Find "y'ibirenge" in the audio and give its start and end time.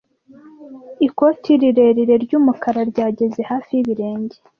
3.77-4.35